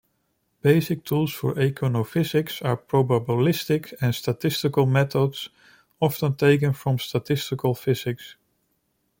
Basic 0.61 1.03
tools 1.03 1.43
of 1.43 1.57
econophysics 1.57 2.65
are 2.65 2.75
probabilistic 2.75 3.93
and 4.01 4.15
statistical 4.15 4.87
methods 4.87 5.49
often 5.99 6.33
taken 6.35 6.73
from 6.73 6.97
statistical 6.97 7.75
physics. 7.75 8.35